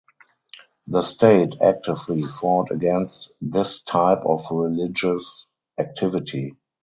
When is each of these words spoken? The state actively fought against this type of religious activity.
The 0.87 1.03
state 1.03 1.57
actively 1.61 2.23
fought 2.25 2.71
against 2.71 3.29
this 3.39 3.83
type 3.83 4.23
of 4.25 4.43
religious 4.49 5.45
activity. 5.77 6.55